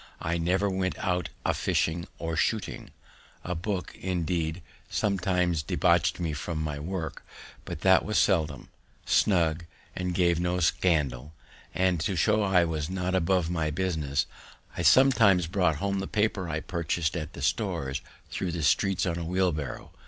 I 0.19 0.39
never 0.39 0.67
went 0.67 0.97
out 0.97 1.29
a 1.45 1.53
fishing 1.53 2.07
or 2.17 2.35
shooting; 2.35 2.89
a 3.43 3.53
book, 3.53 3.95
indeed, 3.99 4.63
sometimes 4.89 5.61
debauch'd 5.61 6.19
me 6.19 6.33
from 6.33 6.59
my 6.59 6.79
work, 6.79 7.23
but 7.65 7.81
that 7.81 8.03
was 8.03 8.17
seldom, 8.17 8.69
snug, 9.05 9.63
and 9.95 10.15
gave 10.15 10.39
no 10.39 10.59
scandal; 10.59 11.35
and, 11.75 11.99
to 11.99 12.15
show 12.15 12.37
that 12.37 12.55
I 12.55 12.65
was 12.65 12.89
not 12.89 13.13
above 13.13 13.51
my 13.51 13.69
business, 13.69 14.25
I 14.75 14.81
sometimes 14.81 15.45
brought 15.45 15.75
home 15.75 15.99
the 15.99 16.07
paper 16.07 16.49
I 16.49 16.61
purchas'd 16.61 17.15
at 17.15 17.33
the 17.33 17.43
stores 17.43 18.01
thro' 18.31 18.49
the 18.49 18.63
streets 18.63 19.05
on 19.05 19.19
a 19.19 19.23
wheelbarrow. 19.23 19.91